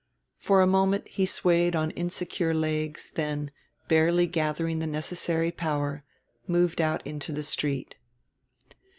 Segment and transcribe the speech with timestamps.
[0.39, 3.51] For a moment he swayed on insecure legs, then,
[3.87, 6.03] barely gathering the necessary power,
[6.47, 7.93] moved out into the street.